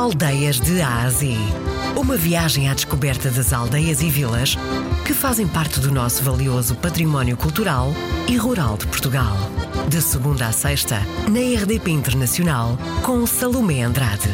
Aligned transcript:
Aldeias 0.00 0.58
de 0.58 0.80
A 0.80 1.02
a 1.02 1.10
Z. 1.10 1.36
Uma 1.94 2.16
viagem 2.16 2.70
à 2.70 2.74
descoberta 2.74 3.30
das 3.30 3.52
aldeias 3.52 4.00
e 4.00 4.08
vilas 4.08 4.56
que 5.06 5.12
fazem 5.12 5.46
parte 5.46 5.78
do 5.78 5.92
nosso 5.92 6.22
valioso 6.22 6.74
património 6.74 7.36
cultural 7.36 7.92
e 8.26 8.34
rural 8.34 8.78
de 8.78 8.86
Portugal. 8.86 9.36
De 9.90 10.00
segunda 10.00 10.46
a 10.46 10.52
sexta, 10.52 11.00
na 11.28 11.40
RDP 11.40 11.90
Internacional, 11.90 12.78
com 13.02 13.26
Salomé 13.26 13.82
Andrade. 13.82 14.30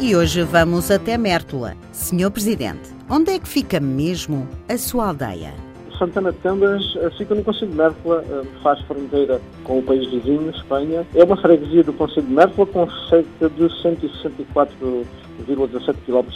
E 0.00 0.16
hoje 0.16 0.42
vamos 0.42 0.90
até 0.90 1.16
Mértola. 1.16 1.76
Senhor 1.92 2.32
Presidente, 2.32 2.90
onde 3.08 3.30
é 3.30 3.38
que 3.38 3.46
fica 3.46 3.78
mesmo 3.78 4.48
a 4.68 4.76
sua 4.76 5.10
aldeia? 5.10 5.67
Santana 5.98 6.32
de 6.32 6.38
Cambas 6.38 6.96
eh, 6.96 7.10
fica 7.18 7.34
no 7.34 7.42
Conselho 7.42 7.72
de 7.72 7.76
Mértola, 7.76 8.24
eh, 8.30 8.44
faz 8.62 8.80
fronteira 8.82 9.40
com 9.64 9.80
o 9.80 9.82
país 9.82 10.08
vizinho, 10.08 10.48
Espanha. 10.50 11.04
É 11.14 11.24
uma 11.24 11.36
freguesia 11.36 11.82
do 11.82 11.92
Conselho 11.92 12.26
de 12.26 12.32
Mértola 12.32 12.66
com 12.66 12.88
cerca 13.08 13.48
de 13.48 13.64
164,17 13.64 15.96
km 16.06 16.28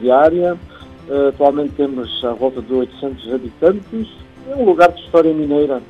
de 0.00 0.10
área. 0.10 0.56
Eh, 1.08 1.28
atualmente 1.28 1.74
temos 1.74 2.24
à 2.24 2.32
volta 2.32 2.62
de 2.62 2.72
800 2.72 3.34
habitantes. 3.34 4.08
É 4.48 4.56
um 4.56 4.64
lugar 4.64 4.90
de 4.92 5.02
história 5.02 5.34
mineira, 5.34 5.82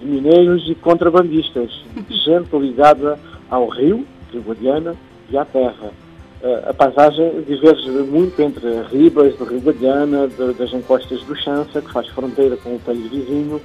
de 0.00 0.06
mineiros 0.06 0.68
e 0.68 0.74
contrabandistas, 0.74 1.70
gente 2.10 2.58
ligada 2.58 3.16
ao 3.48 3.68
rio, 3.68 4.04
Rio 4.32 4.42
Guadiana, 4.42 4.96
e 5.30 5.38
à 5.38 5.44
terra. 5.44 5.92
Eh, 6.42 6.64
a 6.66 6.72
paisagem 6.72 7.42
diverge 7.42 7.90
muito 7.90 8.40
entre 8.40 8.82
ribas 8.90 9.36
do 9.36 9.44
Rio 9.44 9.60
Guadiana, 9.60 10.26
das 10.26 10.72
encostas 10.72 11.22
do 11.24 11.36
Chança, 11.36 11.82
que 11.82 11.92
faz 11.92 12.08
fronteira 12.08 12.56
com 12.56 12.76
o 12.76 12.80
país 12.80 13.10
vizinho, 13.10 13.60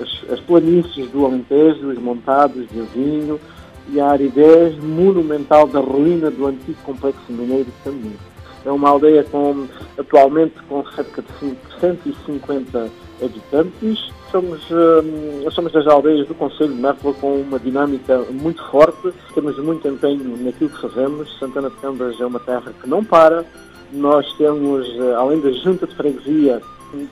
as, 0.00 0.32
as 0.32 0.40
planícies 0.40 1.10
do 1.10 1.26
Alentejo, 1.26 1.88
os 1.88 1.98
montados 1.98 2.68
de 2.68 2.80
Avinho 2.80 3.40
e 3.88 4.00
a 4.00 4.10
aridez 4.10 4.76
monumental 4.76 5.66
da 5.66 5.80
ruína 5.80 6.30
do 6.30 6.46
antigo 6.46 6.78
complexo 6.84 7.20
mineiro 7.28 7.64
de 7.64 7.84
Caminho. 7.84 8.18
É 8.64 8.70
uma 8.70 8.90
aldeia 8.90 9.24
com, 9.24 9.66
atualmente 9.98 10.54
com 10.68 10.84
cerca 10.90 11.22
de 11.22 11.56
150 11.80 12.90
habitantes. 13.22 14.10
Somos, 14.30 14.60
uh, 14.70 15.50
somos 15.50 15.72
das 15.72 15.86
aldeias 15.88 16.26
do 16.28 16.34
Conselho 16.36 16.72
de 16.72 16.80
Mértola 16.80 17.14
com 17.14 17.40
uma 17.40 17.58
dinâmica 17.58 18.18
muito 18.30 18.62
forte, 18.70 19.12
temos 19.34 19.58
muito 19.58 19.88
empenho 19.88 20.36
naquilo 20.36 20.70
que 20.70 20.80
fazemos. 20.80 21.36
Santana 21.38 21.68
de 21.68 21.76
Cambas 21.76 22.20
é 22.20 22.26
uma 22.26 22.38
terra 22.38 22.72
que 22.80 22.88
não 22.88 23.04
para. 23.04 23.44
Nós 23.92 24.32
temos, 24.34 24.88
uh, 24.98 25.16
além 25.16 25.40
da 25.40 25.50
junta 25.50 25.86
de 25.86 25.96
freguesia, 25.96 26.62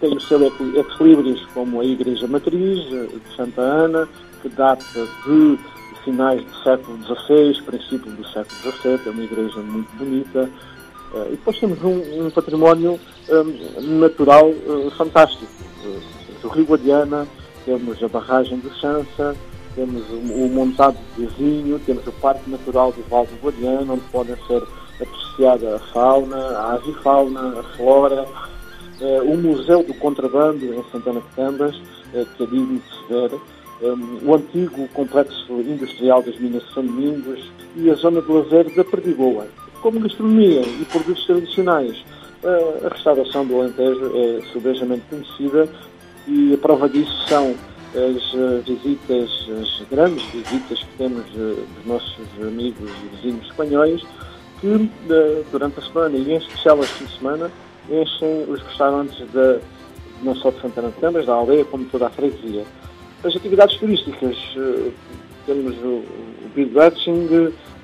tem 0.00 0.16
o 0.16 0.20
seu 0.20 0.38
como 1.54 1.80
a 1.80 1.84
Igreja 1.84 2.28
Matriz 2.28 2.84
uh, 2.86 3.08
de 3.08 3.36
Santa 3.36 3.62
Ana, 3.62 4.08
que 4.40 4.48
data 4.48 5.08
de 5.26 5.58
finais 6.04 6.42
do 6.42 6.54
século 6.62 6.98
XVI, 7.02 7.62
princípio 7.62 8.12
do 8.12 8.24
século 8.28 8.72
XVII, 8.80 9.00
é 9.06 9.10
uma 9.10 9.24
igreja 9.24 9.58
muito 9.60 9.90
bonita. 9.96 10.48
Uh, 11.12 11.26
e 11.26 11.30
depois 11.30 11.58
temos 11.58 11.82
um, 11.82 12.26
um 12.26 12.30
património 12.30 12.98
um, 13.28 13.98
natural 13.98 14.48
uh, 14.48 14.90
fantástico. 14.92 15.46
Uh, 16.38 16.42
do 16.42 16.48
Rio 16.48 16.64
Guadiana, 16.64 17.26
temos 17.64 18.02
a 18.02 18.08
barragem 18.08 18.58
do 18.58 18.70
Chança, 18.74 19.36
temos 19.74 20.02
o, 20.10 20.16
o 20.16 20.48
montado 20.48 20.96
de 21.16 21.26
vinho, 21.26 21.78
temos 21.80 22.06
o 22.06 22.12
Parque 22.12 22.50
Natural 22.50 22.92
do 22.92 23.02
Val 23.08 23.26
do 23.26 23.36
Guadiana, 23.42 23.92
onde 23.92 24.02
podem 24.12 24.36
ser 24.46 24.62
apreciada 25.00 25.76
a 25.76 25.78
fauna, 25.78 26.36
a 26.36 26.72
avifauna, 26.74 27.60
a 27.60 27.62
flora, 27.76 28.26
o 29.00 29.36
Museu 29.36 29.84
do 29.84 29.94
Contrabando 29.94 30.74
em 30.74 30.84
Santana 30.90 31.20
de 31.20 31.26
Cambas, 31.36 31.80
que 32.10 32.42
é 32.42 32.46
digno 32.46 32.80
de 32.80 32.88
se 32.88 33.04
ver, 33.08 33.40
um, 33.80 34.28
o 34.28 34.34
antigo 34.34 34.88
complexo 34.88 35.52
industrial 35.60 36.20
das 36.22 36.36
Minas 36.38 36.64
de 36.64 36.74
São 36.74 36.84
Domingos 36.84 37.40
e 37.76 37.88
a 37.90 37.94
zona 37.94 38.20
de 38.20 38.32
lazer 38.32 38.74
da 38.74 38.82
Perdigoa 38.82 39.46
como 39.80 40.00
gastronomia 40.00 40.60
e 40.62 40.84
produtos 40.86 41.24
tradicionais. 41.26 42.04
A 42.44 42.88
restauração 42.88 43.44
do 43.46 43.60
Alentejo 43.60 44.12
é 44.14 44.40
subejamente 44.52 45.02
conhecida 45.10 45.68
e 46.28 46.54
a 46.54 46.58
prova 46.58 46.88
disso 46.88 47.26
são 47.26 47.54
as 47.94 48.34
eh, 48.34 48.62
visitas, 48.66 49.30
as 49.60 49.88
grandes 49.88 50.22
visitas 50.26 50.78
que 50.78 50.98
temos 50.98 51.24
eh, 51.34 51.64
dos 51.74 51.86
nossos 51.86 52.26
amigos 52.40 52.90
e 52.90 53.16
vizinhos 53.16 53.46
espanhóis, 53.46 54.02
que 54.60 54.90
eh, 55.10 55.42
durante 55.50 55.80
a 55.80 55.82
semana 55.82 56.16
e 56.16 56.32
em 56.32 56.36
especial 56.36 56.78
este 56.80 56.94
fim 56.94 57.04
de 57.06 57.18
semana 57.18 57.50
enchem 57.90 58.44
os 58.46 58.60
restaurantes 58.60 59.16
de, 59.16 59.58
não 60.22 60.34
só 60.36 60.50
de 60.50 60.60
Santana 60.60 60.88
de 60.88 61.00
Câmaras, 61.00 61.26
da 61.26 61.32
aldeia, 61.32 61.64
como 61.64 61.86
toda 61.86 62.06
a 62.06 62.10
freguesia. 62.10 62.64
As 63.24 63.34
atividades 63.34 63.76
turísticas, 63.78 64.36
temos 65.46 65.76
o, 65.78 66.04
o 66.44 66.50
birdwatching, 66.54 67.26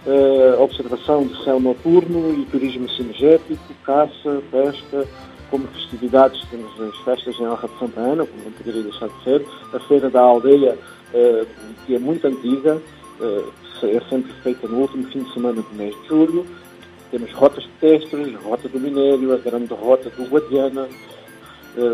uh, 0.06 0.62
observação 0.62 1.26
do 1.26 1.36
céu 1.42 1.58
noturno 1.58 2.34
e 2.38 2.44
turismo 2.46 2.88
cinegético, 2.90 3.74
caça, 3.84 4.42
pesca, 4.50 5.08
como 5.54 5.68
festividades 5.68 6.44
temos 6.50 6.80
as 6.80 6.96
festas 7.04 7.38
em 7.38 7.46
Honra 7.46 7.68
de 7.68 7.78
Santa 7.78 8.00
Ana, 8.00 8.26
como 8.26 8.42
não 8.42 8.50
poderia 8.50 8.82
deixar 8.82 9.06
de 9.06 9.22
ser, 9.22 9.46
a 9.72 9.78
Feira 9.78 10.10
da 10.10 10.20
Aldeia, 10.20 10.76
uh, 10.76 11.46
que 11.86 11.94
é 11.94 11.98
muito 12.00 12.26
antiga, 12.26 12.82
uh, 13.20 13.52
é 13.84 14.00
sempre 14.10 14.32
feita 14.42 14.66
no 14.66 14.80
último 14.80 15.04
fim 15.12 15.22
de 15.22 15.32
semana 15.32 15.62
do 15.62 15.74
mês 15.76 15.94
de 16.02 16.08
julho, 16.08 16.44
temos 17.12 17.30
rotas 17.34 17.64
pedestres, 17.78 18.34
rota 18.42 18.68
do 18.68 18.80
minério, 18.80 19.32
a 19.32 19.36
grande 19.36 19.72
rota 19.72 20.10
do 20.10 20.24
Guadiana, 20.24 20.88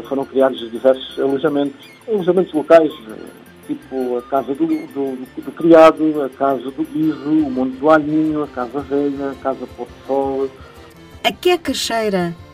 foram 0.09 0.25
criados 0.25 0.59
diversos 0.71 1.19
alojamentos, 1.19 1.87
alojamentos 2.09 2.55
locais, 2.55 2.93
tipo 3.67 4.17
a 4.17 4.23
casa 4.23 4.55
do, 4.55 4.67
do, 4.67 5.27
do, 5.43 5.53
criado, 5.53 6.23
a 6.23 6.31
casa 6.31 6.71
do 6.71 6.83
guiso, 6.85 7.29
o 7.29 7.51
Monte 7.51 7.77
do 7.77 7.91
Alhinho, 7.91 8.43
a 8.43 8.47
casa 8.47 8.81
velha, 8.81 9.33
a 9.33 9.35
casa 9.43 9.67
Porto 9.77 9.93
Sol. 10.07 10.51
Aqui 11.25 11.51
é 11.51 11.59
que 11.59 11.75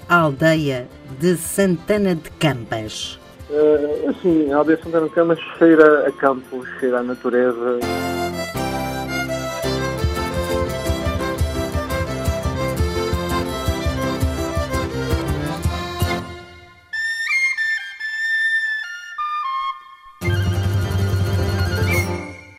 a 0.08 0.16
aldeia 0.16 0.88
de 1.18 1.36
Santana 1.36 2.14
de 2.14 2.30
Campas? 2.32 3.18
Uh, 3.50 4.10
assim, 4.10 4.52
a 4.52 4.56
aldeia 4.58 4.76
de 4.76 4.82
Santana 4.84 5.08
de 5.08 5.14
Campas 5.14 5.38
cheira 5.58 6.06
a 6.06 6.12
campo, 6.12 6.64
cheira 6.78 7.00
à 7.00 7.02
natureza. 7.02 7.80